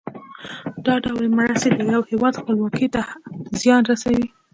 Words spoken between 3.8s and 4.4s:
رسوي.